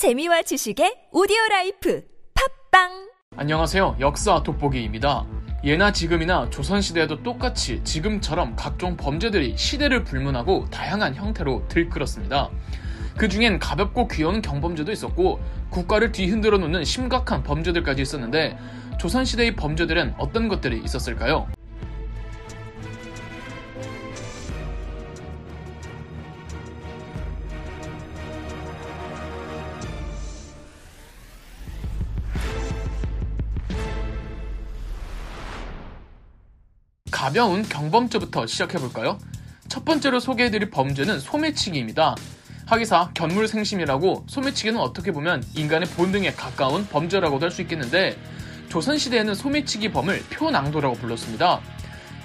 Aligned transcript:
재미와 0.00 0.40
지식의 0.40 1.08
오디오 1.12 1.36
life 1.50 2.02
팟빵 2.72 3.10
안녕하세요. 3.36 3.98
역사 4.00 4.42
돋보기입니다. 4.42 5.26
예나 5.62 5.92
지금이나 5.92 6.48
조선시대에도 6.48 7.22
똑같이 7.22 7.84
지금처럼 7.84 8.56
각종 8.56 8.96
범죄들이 8.96 9.58
시대를 9.58 10.04
불문하고 10.04 10.64
다양한 10.70 11.16
형태로 11.16 11.68
들끓었습니다. 11.68 12.48
그 13.18 13.28
중엔 13.28 13.58
가볍고 13.58 14.08
귀여운 14.08 14.40
경범죄도 14.40 14.90
있었고 14.90 15.38
국가를 15.68 16.12
뒤흔들어 16.12 16.56
놓는 16.56 16.82
심각한 16.82 17.42
범죄들까지 17.42 18.00
있었는데 18.00 18.56
조선시대의 18.98 19.54
범죄들은 19.54 20.14
어떤 20.16 20.48
것들이 20.48 20.80
있었을까요? 20.82 21.46
가벼운 37.20 37.62
경범죄부터 37.62 38.46
시작해볼까요? 38.46 39.18
첫 39.68 39.84
번째로 39.84 40.20
소개해드릴 40.20 40.70
범죄는 40.70 41.20
소매치기입니다. 41.20 42.16
하기사 42.64 43.10
견물생심이라고 43.12 44.24
소매치기는 44.26 44.80
어떻게 44.80 45.12
보면 45.12 45.44
인간의 45.54 45.86
본능에 45.90 46.32
가까운 46.32 46.86
범죄라고도 46.86 47.44
할 47.44 47.50
수 47.50 47.60
있겠는데 47.60 48.16
조선시대에는 48.70 49.34
소매치기 49.34 49.92
범을 49.92 50.22
표낭도라고 50.30 50.94
불렀습니다. 50.94 51.60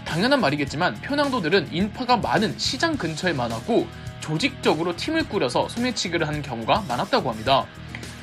당연한 0.05 0.39
말이겠지만 0.39 0.95
표낭도들은 1.01 1.73
인파가 1.73 2.15
많은 2.15 2.57
시장 2.57 2.95
근처에 2.95 3.33
많았고 3.33 3.85
조직적으로 4.21 4.95
팀을 4.95 5.27
꾸려서 5.27 5.67
소매치기를 5.67 6.25
하는 6.25 6.41
경우가 6.41 6.85
많았다고 6.87 7.29
합니다. 7.29 7.65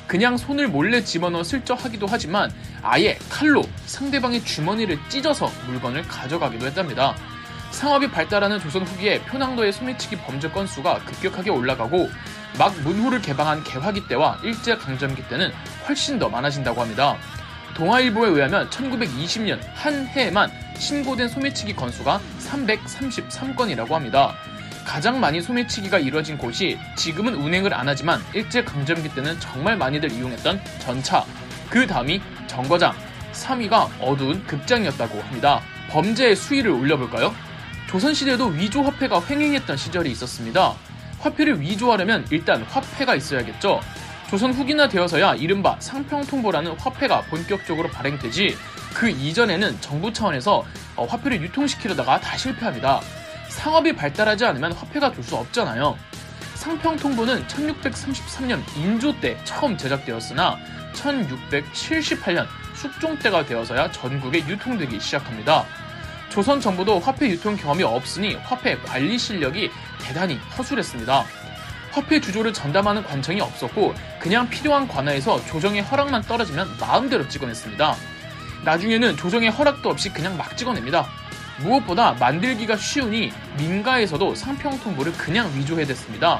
그냥 0.07 0.37
손을 0.37 0.67
몰래 0.67 1.03
집어넣어 1.03 1.43
슬쩍 1.43 1.83
하기도 1.83 2.07
하지만 2.09 2.51
아예 2.81 3.17
칼로 3.29 3.63
상대방의 3.85 4.43
주머니를 4.43 4.99
찢어서 5.09 5.51
물건을 5.67 6.03
가져가기도 6.03 6.65
했답니다. 6.67 7.15
상업이 7.71 8.11
발달하는 8.11 8.59
조선 8.59 8.83
후기에 8.83 9.21
표낭도의 9.21 9.73
소매치기 9.73 10.17
범죄 10.17 10.49
건수가 10.49 10.99
급격하게 11.05 11.49
올라가고 11.49 12.09
막 12.59 12.79
문호를 12.81 13.21
개방한 13.21 13.63
개화기 13.63 14.07
때와 14.07 14.39
일제강점기 14.43 15.27
때는 15.27 15.51
훨씬 15.87 16.19
더 16.19 16.29
많아진다고 16.29 16.79
합니다. 16.79 17.17
동아일보에 17.73 18.29
의하면 18.29 18.69
1920년 18.69 19.59
한 19.73 20.05
해에만 20.05 20.51
신고된 20.77 21.27
소매치기 21.27 21.75
건수가 21.75 22.21
333건이라고 22.39 23.89
합니다. 23.89 24.35
가장 24.85 25.19
많이 25.19 25.41
소매치기가 25.41 25.99
이루어진 25.99 26.37
곳이 26.37 26.77
지금은 26.95 27.35
운행을 27.35 27.73
안 27.73 27.87
하지만 27.87 28.21
일제강점기 28.33 29.13
때는 29.15 29.39
정말 29.39 29.77
많이들 29.77 30.11
이용했던 30.11 30.61
전차, 30.79 31.25
그 31.69 31.87
다음이 31.87 32.21
정거장, 32.47 32.93
3위가 33.31 33.89
어두운 33.99 34.45
급장이었다고 34.45 35.21
합니다. 35.21 35.61
범죄의 35.89 36.35
수위를 36.35 36.71
올려볼까요? 36.71 37.33
조선시대에도 37.87 38.47
위조화폐가 38.47 39.23
횡행했던 39.25 39.77
시절이 39.77 40.11
있었습니다. 40.11 40.75
화폐를 41.19 41.61
위조하려면 41.61 42.25
일단 42.31 42.63
화폐가 42.63 43.15
있어야겠죠. 43.15 43.79
조선 44.29 44.51
후기나 44.51 44.87
되어서야 44.87 45.35
이른바 45.35 45.75
상평통보라는 45.79 46.71
화폐가 46.79 47.21
본격적으로 47.21 47.89
발행되지 47.89 48.57
그 48.93 49.09
이전에는 49.09 49.79
정부 49.79 50.11
차원에서 50.11 50.65
어, 50.95 51.05
화폐를 51.05 51.41
유통시키려다가 51.41 52.19
다 52.19 52.37
실패합니다. 52.37 53.01
상업이 53.49 53.93
발달하지 53.95 54.45
않으면 54.45 54.73
화폐가 54.73 55.11
될 55.11 55.23
수 55.23 55.35
없잖아요. 55.35 55.97
상평통보는 56.55 57.47
1633년 57.47 58.61
인조 58.77 59.19
때 59.19 59.37
처음 59.43 59.77
제작되었으나 59.77 60.57
1678년 60.93 62.45
숙종 62.73 63.17
때가 63.19 63.45
되어서야 63.45 63.91
전국에 63.91 64.39
유통되기 64.39 64.99
시작합니다. 64.99 65.65
조선 66.29 66.59
정부도 66.59 66.99
화폐 66.99 67.29
유통 67.29 67.55
경험이 67.55 67.83
없으니 67.83 68.35
화폐 68.35 68.77
관리 68.79 69.17
실력이 69.17 69.69
대단히 70.01 70.35
허술했습니다. 70.57 71.25
화폐 71.91 72.19
주조를 72.19 72.53
전담하는 72.53 73.03
관청이 73.03 73.39
없었고 73.39 73.93
그냥 74.19 74.49
필요한 74.49 74.87
관아에서 74.87 75.43
조정의 75.45 75.83
허락만 75.83 76.23
떨어지면 76.23 76.77
마음대로 76.79 77.27
찍어냈습니다. 77.27 77.95
나중에는 78.65 79.15
조정의 79.17 79.51
허락도 79.51 79.89
없이 79.89 80.09
그냥 80.09 80.35
막 80.37 80.57
찍어냅니다. 80.57 81.07
무엇보다 81.59 82.13
만들기가 82.13 82.75
쉬우니 82.75 83.31
민가에서도 83.57 84.35
상평통보를 84.35 85.13
그냥 85.13 85.51
위조해댔습니다. 85.55 86.39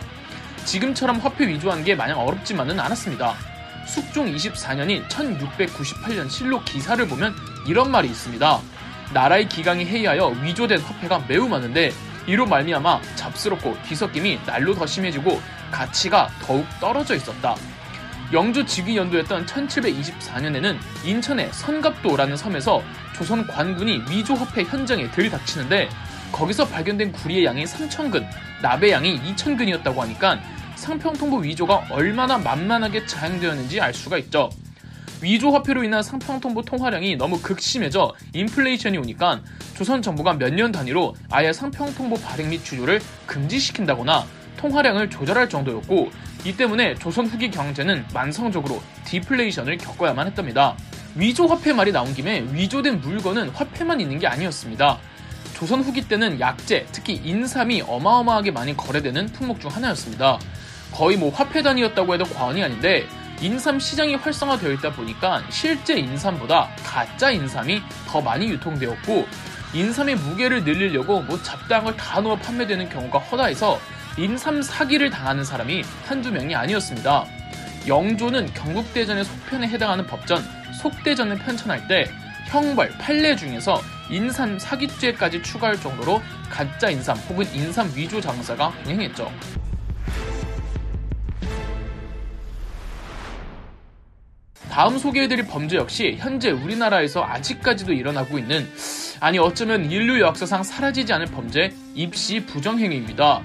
지금처럼 0.65 1.19
화폐 1.19 1.47
위조한 1.47 1.83
게 1.83 1.95
마냥 1.95 2.19
어렵지만은 2.19 2.79
않았습니다. 2.79 3.35
숙종 3.85 4.33
24년인 4.33 5.07
1698년 5.07 6.29
실록 6.29 6.65
기사를 6.65 7.05
보면 7.07 7.35
이런 7.67 7.91
말이 7.91 8.07
있습니다. 8.07 8.59
나라의 9.13 9.49
기강이 9.49 9.85
해이하여 9.85 10.27
위조된 10.41 10.79
화폐가 10.79 11.25
매우 11.27 11.47
많은데 11.47 11.91
이로 12.25 12.45
말미암아 12.45 13.01
잡스럽고 13.15 13.77
뒤섞임이 13.83 14.39
날로 14.45 14.73
더 14.73 14.85
심해지고 14.85 15.41
가치가 15.71 16.29
더욱 16.41 16.65
떨어져 16.79 17.15
있었다. 17.15 17.55
영주 18.31 18.65
즉위 18.65 18.97
연도였던 18.97 19.45
1724년에는 19.45 20.77
인천의 21.05 21.49
선갑도라는 21.51 22.37
섬에서 22.37 22.81
조선 23.15 23.45
관군이 23.45 24.03
위조 24.09 24.33
화폐 24.33 24.63
현장에 24.63 25.09
들이닥치는데 25.11 25.89
거기서 26.31 26.67
발견된 26.67 27.11
구리의 27.11 27.45
양이 27.45 27.63
3천근, 27.63 28.25
납의 28.63 28.91
양이 28.91 29.21
2천근이었다고 29.21 29.97
하니까 29.97 30.39
상평통보 30.75 31.37
위조가 31.37 31.87
얼마나 31.91 32.37
만만하게 32.39 33.05
자행되었는지 33.05 33.79
알 33.79 33.93
수가 33.93 34.17
있죠. 34.19 34.49
위조 35.21 35.51
화폐로 35.51 35.83
인한 35.83 36.01
상평통보 36.03 36.63
통화량이 36.63 37.15
너무 37.15 37.39
극심해져 37.39 38.13
인플레이션이 38.33 38.97
오니까 38.97 39.41
조선 39.75 40.01
정부가 40.01 40.33
몇 40.33 40.49
년 40.53 40.71
단위로 40.71 41.15
아예 41.29 41.53
상평통보 41.53 42.17
발행 42.17 42.49
및 42.49 42.65
주조를 42.65 42.99
금지시킨다거나 43.27 44.25
통화량을 44.57 45.09
조절할 45.09 45.49
정도였고 45.49 46.11
이 46.45 46.55
때문에 46.55 46.95
조선 46.95 47.27
후기 47.27 47.49
경제는 47.49 48.05
만성적으로 48.13 48.81
디플레이션을 49.05 49.77
겪어야만 49.77 50.27
했답니다. 50.27 50.75
위조 51.15 51.47
화폐 51.47 51.73
말이 51.73 51.91
나온 51.91 52.13
김에 52.13 52.45
위조된 52.51 53.01
물건은 53.01 53.49
화폐만 53.49 54.01
있는 54.01 54.19
게 54.19 54.27
아니었습니다. 54.27 54.99
조선 55.53 55.81
후기 55.81 56.07
때는 56.07 56.39
약재, 56.39 56.87
특히 56.91 57.21
인삼이 57.23 57.83
어마어마하게 57.87 58.51
많이 58.51 58.75
거래되는 58.75 59.27
품목 59.27 59.61
중 59.61 59.71
하나였습니다. 59.71 60.39
거의 60.91 61.17
뭐 61.17 61.31
화폐 61.31 61.61
단위였다고 61.61 62.13
해도 62.13 62.25
과언이 62.25 62.63
아닌데 62.63 63.07
인삼 63.41 63.79
시장이 63.79 64.15
활성화되어 64.15 64.71
있다 64.73 64.93
보니까 64.93 65.43
실제 65.49 65.97
인삼보다 65.97 66.69
가짜 66.83 67.31
인삼이 67.31 67.81
더 68.07 68.21
많이 68.21 68.47
유통되었고 68.49 69.27
인삼의 69.73 70.15
무게를 70.15 70.63
늘리려고 70.63 71.21
뭐 71.21 71.41
잡다한 71.41 71.95
다 71.97 72.21
넣어 72.21 72.35
판매되는 72.35 72.89
경우가 72.89 73.19
허다해서 73.19 73.79
인삼 74.17 74.61
사기를 74.61 75.09
당하는 75.09 75.43
사람이 75.43 75.83
한두 76.05 76.31
명이 76.31 76.53
아니었습니다. 76.55 77.25
영조는 77.87 78.53
경국대전의 78.53 79.25
속편에 79.25 79.67
해당하는 79.67 80.05
법전 80.05 80.43
속대전을 80.81 81.39
편찬할 81.39 81.87
때 81.87 82.07
형벌, 82.47 82.89
판례 82.99 83.35
중에서 83.35 83.81
인삼 84.11 84.59
사기죄까지 84.59 85.41
추가할 85.41 85.79
정도로 85.79 86.21
가짜 86.49 86.89
인삼 86.89 87.17
혹은 87.29 87.45
인삼 87.55 87.91
위조 87.95 88.21
장사가 88.21 88.67
흥행했죠. 88.67 89.31
다음 94.69 94.97
소개해드릴 94.97 95.47
범죄 95.47 95.77
역시 95.77 96.17
현재 96.19 96.51
우리나라에서 96.51 97.23
아직까지도 97.23 97.93
일어나고 97.93 98.37
있는 98.37 98.69
아니 99.19 99.39
어쩌면 99.39 99.89
인류 99.89 100.19
역사상 100.19 100.63
사라지지 100.63 101.13
않을 101.13 101.27
범죄 101.27 101.73
입시 101.95 102.45
부정행위입니다. 102.45 103.41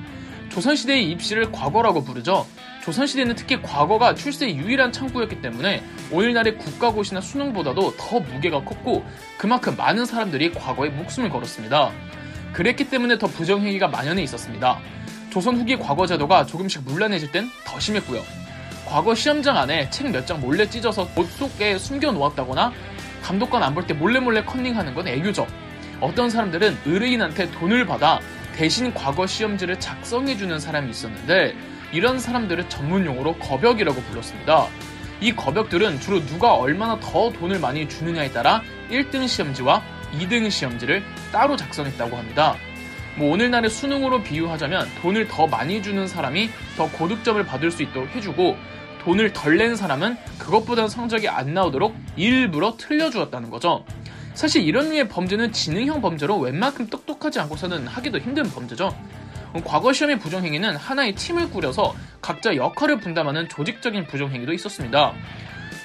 조선시대의 0.50 1.10
입시를 1.10 1.52
과거라고 1.52 2.04
부르죠. 2.04 2.46
조선시대는 2.82 3.34
특히 3.34 3.60
과거가 3.60 4.14
출세의 4.14 4.56
유일한 4.56 4.92
창구였기 4.92 5.40
때문에 5.42 5.82
오늘날의 6.10 6.56
국가고시나 6.58 7.20
수능보다도 7.20 7.96
더 7.96 8.20
무게가 8.20 8.64
컸고 8.64 9.04
그만큼 9.36 9.76
많은 9.76 10.06
사람들이 10.06 10.52
과거에 10.52 10.88
목숨을 10.90 11.28
걸었습니다. 11.28 11.92
그랬기 12.54 12.88
때문에 12.88 13.18
더 13.18 13.26
부정행위가 13.26 13.88
만연해 13.88 14.22
있었습니다. 14.22 14.78
조선 15.30 15.56
후기 15.58 15.76
과거 15.76 16.06
제도가 16.06 16.46
조금씩 16.46 16.82
문란해질 16.84 17.30
땐 17.30 17.50
더 17.66 17.78
심했고요. 17.78 18.22
과거 18.86 19.14
시험장 19.14 19.56
안에 19.58 19.90
책 19.90 20.06
몇 20.08 20.24
장 20.26 20.40
몰래 20.40 20.68
찢어서 20.68 21.06
옷 21.14 21.28
속에 21.30 21.76
숨겨 21.76 22.10
놓았다거나 22.10 22.72
감독관 23.22 23.62
안 23.62 23.74
볼 23.74 23.86
때 23.86 23.92
몰래 23.92 24.18
몰래 24.18 24.42
컨닝하는 24.42 24.94
건 24.94 25.06
애교죠. 25.08 25.46
어떤 26.00 26.30
사람들은 26.30 26.78
의뢰인한테 26.86 27.50
돈을 27.50 27.84
받아 27.84 28.20
대신 28.58 28.92
과거 28.92 29.24
시험지를 29.24 29.78
작성해주는 29.78 30.58
사람이 30.58 30.90
있었는데 30.90 31.54
이런 31.92 32.18
사람들을 32.18 32.68
전문용어로 32.68 33.36
거벽이라고 33.36 34.02
불렀습니다. 34.02 34.66
이 35.20 35.32
거벽들은 35.32 36.00
주로 36.00 36.26
누가 36.26 36.54
얼마나 36.54 36.98
더 36.98 37.30
돈을 37.30 37.60
많이 37.60 37.88
주느냐에 37.88 38.32
따라 38.32 38.62
1등 38.90 39.28
시험지와 39.28 39.84
2등 40.18 40.50
시험지를 40.50 41.04
따로 41.30 41.54
작성했다고 41.54 42.16
합니다. 42.16 42.56
뭐 43.16 43.32
오늘날의 43.32 43.70
수능으로 43.70 44.24
비유하자면 44.24 44.88
돈을 45.02 45.28
더 45.28 45.46
많이 45.46 45.80
주는 45.80 46.08
사람이 46.08 46.50
더 46.76 46.90
고득점을 46.90 47.40
받을 47.46 47.70
수 47.70 47.84
있도록 47.84 48.08
해주고 48.16 48.56
돈을 49.04 49.32
덜 49.34 49.56
낸 49.56 49.76
사람은 49.76 50.16
그것보다 50.36 50.88
성적이 50.88 51.28
안 51.28 51.54
나오도록 51.54 51.94
일부러 52.16 52.76
틀려주었다는 52.76 53.50
거죠. 53.50 53.84
사실 54.38 54.62
이런 54.62 54.90
류의 54.90 55.08
범죄는 55.08 55.50
지능형 55.50 56.00
범죄로 56.00 56.38
웬만큼 56.38 56.86
똑똑하지 56.86 57.40
않고서는 57.40 57.88
하기도 57.88 58.20
힘든 58.20 58.44
범죄죠. 58.44 58.96
과거 59.64 59.92
시험의 59.92 60.20
부정행위는 60.20 60.76
하나의 60.76 61.16
팀을 61.16 61.50
꾸려서 61.50 61.96
각자 62.22 62.54
역할을 62.54 63.00
분담하는 63.00 63.48
조직적인 63.48 64.06
부정행위도 64.06 64.52
있었습니다. 64.52 65.12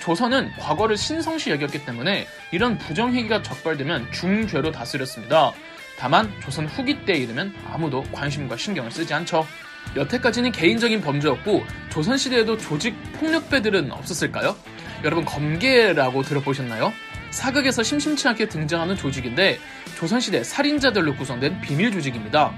조선은 0.04 0.52
과거를 0.60 0.98
신성시 0.98 1.50
여겼기 1.50 1.84
때문에 1.84 2.28
이런 2.52 2.78
부정행위가 2.78 3.42
적발되면 3.42 4.12
중죄로 4.12 4.72
다스렸습니다. 4.72 5.52
다만 5.98 6.32
조선 6.40 6.68
후기 6.68 7.06
때에 7.06 7.18
이르면 7.18 7.56
아무도 7.72 8.04
관심과 8.12 8.56
신경을 8.56 8.92
쓰지 8.92 9.16
않죠. 9.16 9.48
여태까지는 9.96 10.52
개인적인 10.52 11.02
범죄였고 11.02 11.66
조선시대에도 11.90 12.60
조직 12.60 12.96
폭력배들은 13.14 13.92
없었을까요? 13.92 14.56
여러분 15.04 15.26
검계라고 15.26 16.22
들어보셨나요? 16.22 16.94
사극에서 17.34 17.82
심심치 17.82 18.28
않게 18.28 18.48
등장하는 18.48 18.96
조직인데 18.96 19.58
조선시대 19.98 20.44
살인자들로 20.44 21.16
구성된 21.16 21.62
비밀 21.62 21.92
조직입니다. 21.92 22.54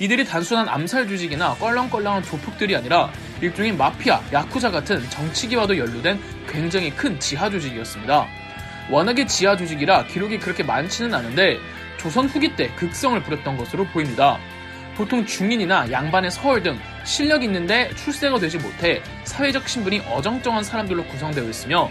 이들이 0.00 0.24
단순한 0.24 0.66
암살 0.66 1.08
조직이나 1.08 1.54
껄렁껄렁한 1.56 2.22
조폭들이 2.22 2.74
아니라 2.74 3.12
일종의 3.42 3.72
마피아, 3.72 4.22
야쿠자 4.32 4.70
같은 4.70 5.08
정치기와도 5.10 5.76
연루된 5.76 6.18
굉장히 6.48 6.90
큰 6.90 7.20
지하 7.20 7.50
조직이었습니다. 7.50 8.26
워낙에 8.90 9.26
지하 9.26 9.56
조직이라 9.56 10.06
기록이 10.06 10.38
그렇게 10.38 10.62
많지는 10.62 11.14
않은데 11.14 11.58
조선 11.98 12.26
후기 12.26 12.56
때 12.56 12.70
극성을 12.76 13.22
부렸던 13.22 13.58
것으로 13.58 13.84
보입니다. 13.88 14.38
보통 14.96 15.26
중인이나 15.26 15.90
양반의 15.90 16.30
서울 16.30 16.62
등 16.62 16.78
실력 17.04 17.44
있는데 17.44 17.90
출세가 17.94 18.38
되지 18.38 18.58
못해 18.58 19.02
사회적 19.24 19.68
신분이 19.68 20.00
어정쩡한 20.00 20.64
사람들로 20.64 21.04
구성되어 21.04 21.44
있으며 21.44 21.90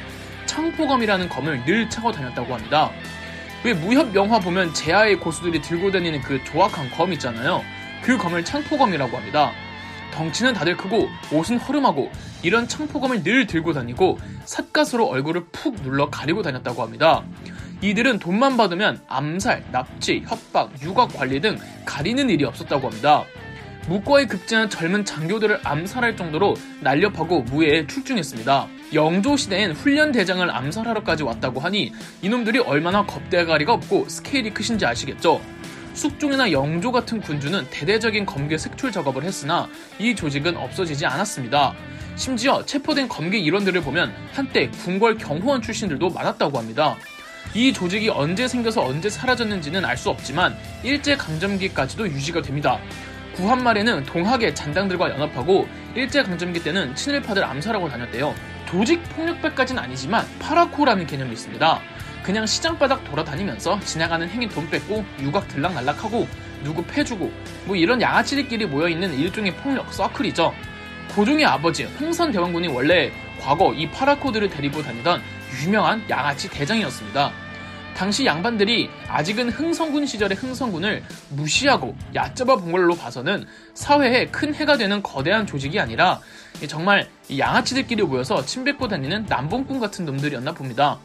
창포검이라는 0.54 1.30
검을 1.30 1.66
늘 1.66 1.90
차고 1.90 2.12
다녔다고 2.12 2.54
합니다. 2.54 2.92
왜 3.64 3.74
무협 3.74 4.14
영화 4.14 4.40
보면 4.40 4.72
제아의 4.74 5.20
고수들이 5.20 5.62
들고 5.62 5.92
다니는 5.92 6.22
그 6.22 6.44
조악한 6.44 6.92
검 6.92 7.12
있잖아요. 7.14 7.64
그 8.04 8.18
검을 8.18 8.46
창포검이라고 8.46 9.18
합니다. 9.18 9.52
덩치는 10.12 10.54
다들 10.54 10.78
크고 10.78 11.10
옷은 11.32 11.58
허름하고 11.58 12.12
이런 12.44 12.68
창포검을 12.68 13.24
늘 13.24 13.48
들고 13.48 13.74
다니고 13.74 14.20
삿갓으로 14.46 15.08
얼굴을 15.08 15.46
푹 15.52 15.82
눌러 15.82 16.12
가리고 16.12 16.44
다녔다고 16.44 16.84
합니다. 16.84 17.24
이들은 17.82 18.20
돈만 18.20 18.56
받으면 18.56 19.02
암살, 19.08 19.66
납치, 19.72 20.24
협박, 20.28 20.80
육아 20.84 21.08
관리 21.08 21.42
등 21.42 21.58
가리는 21.84 22.30
일이 22.30 22.46
없었다고 22.46 22.90
합니다. 22.90 23.24
무과에 23.88 24.26
급제한 24.26 24.70
젊은 24.70 25.04
장교들을 25.04 25.60
암살할 25.64 26.16
정도로 26.16 26.56
날렵하고 26.82 27.42
무예에 27.42 27.86
출중했습니다. 27.86 28.68
영조 28.94 29.36
시대엔 29.36 29.74
훈련 29.74 30.12
대장을 30.12 30.50
암살하러까지 30.50 31.24
왔다고 31.24 31.60
하니 31.60 31.92
이놈들이 32.22 32.60
얼마나 32.60 33.06
겁대가리가 33.06 33.74
없고 33.74 34.08
스케일이 34.08 34.54
크신지 34.54 34.86
아시겠죠? 34.86 35.42
숙종이나 35.94 36.52
영조 36.52 36.92
같은 36.92 37.22
군주는 37.22 37.68
대대적인 37.70 38.26
검계 38.26 38.58
색출 38.58 38.92
작업을 38.92 39.24
했으나 39.24 39.68
이 40.00 40.16
조직은 40.16 40.58
없어지지 40.58 41.06
않았습니다. 41.06 41.76
심지어 42.16 42.66
체포된 42.66 43.08
검계 43.08 43.38
일원들을 43.38 43.82
보면 43.82 44.14
한때 44.32 44.70
궁궐 44.70 45.18
경호원 45.18 45.62
출신들도 45.62 46.10
많았다고 46.10 46.58
합니다. 46.58 46.96
이 47.54 47.72
조직이 47.72 48.10
언제 48.10 48.48
생겨서 48.48 48.84
언제 48.84 49.10
사라졌는지는 49.10 49.86
알 49.86 49.98
수 49.98 50.10
없지만 50.10 50.58
일제강점기까지도 50.84 52.08
유지가 52.08 52.42
됩니다. 52.42 52.80
구한 53.36 53.64
말에는 53.64 54.04
동학의 54.06 54.54
잔당들과 54.56 55.10
연합하고 55.10 55.68
일제강점기 55.96 56.64
때는 56.64 56.96
친일파들 56.96 57.44
암살하고 57.44 57.90
다녔대요. 57.90 58.36
조직 58.68 59.04
폭력배까지는 59.10 59.82
아니지만 59.82 60.26
파라코라는 60.40 61.06
개념이 61.06 61.34
있습니다. 61.34 61.80
그냥 62.24 62.46
시장바닥 62.46 63.04
돌아다니면서 63.06 63.80
지나가는 63.82 64.28
행인 64.28 64.50
돈 64.50 64.70
뺏고 64.70 65.04
유각 65.20 65.48
들락날락하고 65.50 66.28
누구 66.64 66.84
패주고 66.84 67.32
뭐 67.66 67.76
이런 67.76 68.02
양아치들끼리 68.02 68.66
모여있는 68.68 69.14
일종의 69.14 69.56
폭력 69.58 69.94
서클이죠. 69.94 70.54
고종의 71.16 71.46
아버지 71.46 71.84
흥선 71.84 72.32
대왕군이 72.32 72.70
원래 72.70 73.12
과거 73.42 73.74
이 73.74 73.90
파라코들을 73.92 74.50
데리고 74.50 74.82
다니던 74.82 75.22
유명한 75.64 76.04
양아치 76.10 76.50
대장이었습니다. 76.50 77.43
당시 77.96 78.26
양반들이 78.26 78.90
아직은 79.08 79.50
흥성군 79.50 80.06
시절의 80.06 80.38
흥성군을 80.38 81.04
무시하고 81.30 81.96
얕잡아 82.14 82.56
본 82.56 82.72
걸로 82.72 82.96
봐서는 82.96 83.46
사회에 83.74 84.28
큰 84.28 84.54
해가 84.54 84.78
되는 84.78 85.04
거대한 85.04 85.46
조직이 85.46 85.80
아니라 85.80 86.20
정말 86.68 87.08
양아치들끼리 87.38 88.04
모여서 88.04 88.46
침 88.46 88.64
뱉고 88.64 88.88
다니는 88.88 89.26
남봉꾼 89.28 89.80
같은 89.80 90.06
놈들이었나 90.06 90.54
봅니다. 90.54 91.00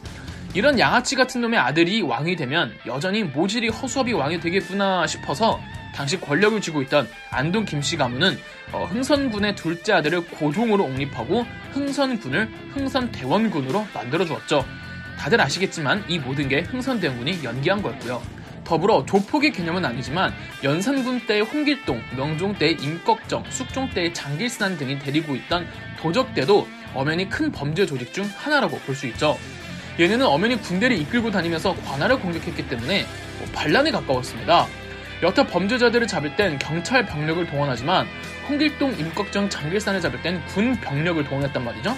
이런 0.55 0.79
양아치 0.79 1.15
같은 1.15 1.41
놈의 1.41 1.59
아들이 1.59 2.01
왕이 2.01 2.35
되면 2.35 2.73
여전히 2.87 3.23
모질이 3.23 3.69
허수아비 3.69 4.13
왕이 4.13 4.39
되겠구나 4.39 5.05
싶어서 5.05 5.59
당시 5.93 6.19
권력을 6.19 6.59
쥐고 6.59 6.81
있던 6.83 7.07
안동 7.29 7.65
김씨 7.65 7.97
가문은 7.97 8.37
어, 8.71 8.85
흥선군의 8.85 9.55
둘째 9.55 9.93
아들을 9.93 10.25
고종으로 10.25 10.85
옹립하고 10.85 11.45
흥선군을 11.73 12.49
흥선대원군으로 12.73 13.87
만들어 13.93 14.25
주었죠. 14.25 14.65
다들 15.19 15.41
아시겠지만 15.41 16.05
이 16.07 16.17
모든 16.17 16.47
게 16.47 16.61
흥선대원군이 16.61 17.43
연기한 17.43 17.81
거였고요. 17.83 18.21
더불어 18.63 19.05
조폭의 19.05 19.51
개념은 19.51 19.83
아니지만 19.83 20.33
연산군 20.63 21.25
때의 21.27 21.41
홍길동, 21.41 22.01
명종 22.15 22.53
때의 22.55 22.77
임꺽정, 22.79 23.43
숙종 23.49 23.89
때의 23.89 24.13
장길산 24.13 24.77
등이 24.77 24.99
데리고 24.99 25.35
있던 25.35 25.67
도적 25.99 26.33
때도 26.33 26.67
엄연히 26.93 27.27
큰 27.29 27.51
범죄 27.51 27.85
조직 27.85 28.13
중 28.13 28.29
하나라고 28.37 28.77
볼 28.79 28.95
수 28.95 29.07
있죠. 29.07 29.37
얘네는 29.99 30.25
엄연히 30.25 30.55
군대를 30.55 30.97
이끌고 30.97 31.29
다니면서 31.31 31.75
관할을 31.83 32.19
공격했기 32.19 32.69
때문에 32.69 33.05
뭐 33.39 33.47
반란에 33.53 33.91
가까웠습니다. 33.91 34.67
여타 35.21 35.45
범죄자들을 35.45 36.07
잡을 36.07 36.35
땐 36.37 36.57
경찰 36.59 37.05
병력을 37.05 37.45
동원하지만 37.47 38.07
홍길동, 38.47 38.97
임꺽정, 38.97 39.49
장길산을 39.49 39.99
잡을 39.99 40.21
땐 40.21 40.41
군 40.47 40.79
병력을 40.79 41.21
동원했단 41.25 41.65
말이죠. 41.65 41.97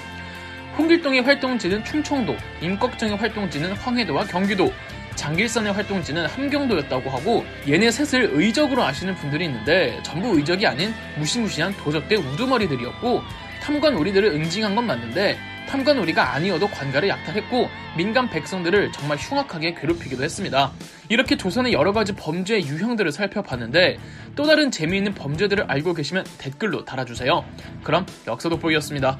홍길동의 0.77 1.21
활동지는 1.21 1.83
충청도, 1.83 2.35
임꺽정의 2.61 3.17
활동지는 3.17 3.73
황해도와 3.73 4.25
경기도, 4.25 4.71
장길산의 5.15 5.73
활동지는 5.73 6.25
함경도였다고 6.25 7.09
하고 7.09 7.45
얘네 7.67 7.91
셋을 7.91 8.31
의적으로 8.33 8.83
아시는 8.83 9.15
분들이 9.15 9.45
있는데 9.45 9.99
전부 10.03 10.37
의적이 10.37 10.67
아닌 10.67 10.93
무시무시한 11.17 11.75
도적대 11.77 12.15
우두머리들이었고 12.15 13.21
탐관 13.61 13.95
우리들을 13.95 14.29
응징한 14.29 14.73
건 14.73 14.87
맞는데 14.87 15.37
탐관 15.67 15.99
우리가 15.99 16.33
아니어도 16.33 16.67
관가를 16.67 17.07
약탈했고 17.09 17.69
민간 17.95 18.29
백성들을 18.29 18.91
정말 18.93 19.17
흉악하게 19.17 19.75
괴롭히기도 19.75 20.23
했습니다. 20.23 20.71
이렇게 21.09 21.37
조선의 21.37 21.73
여러 21.73 21.93
가지 21.93 22.13
범죄 22.13 22.59
유형들을 22.59 23.11
살펴봤는데 23.11 23.97
또 24.35 24.45
다른 24.45 24.71
재미있는 24.71 25.13
범죄들을 25.13 25.65
알고 25.67 25.93
계시면 25.93 26.25
댓글로 26.39 26.83
달아주세요. 26.85 27.45
그럼 27.83 28.05
역사 28.27 28.49
돋보기였습니다. 28.49 29.19